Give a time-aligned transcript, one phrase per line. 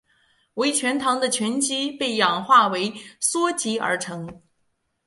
[0.55, 4.41] 为醛糖的醛基被氧化为羧基而成。